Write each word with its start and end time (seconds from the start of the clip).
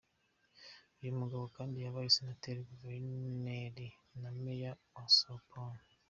Uyu 0.99 1.17
mugabo 1.19 1.43
kandi 1.55 1.75
yabaye 1.77 2.13
Senateri, 2.15 2.67
Guverineri 2.71 3.87
na 4.21 4.29
Meya 4.41 4.71
wa 4.95 5.03
São 5.17 5.37
Paulo. 5.49 5.81